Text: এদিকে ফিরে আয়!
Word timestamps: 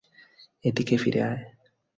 এদিকে 0.65 0.95
ফিরে 0.97 1.21
আয়! 1.23 1.41